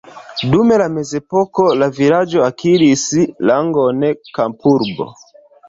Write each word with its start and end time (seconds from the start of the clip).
Dum 0.53 0.71
la 0.81 0.87
mezepoko 0.93 1.65
la 1.83 1.91
vilaĝo 1.99 2.43
akiris 2.47 3.05
rangon 3.53 4.05
kampurbo. 4.41 5.11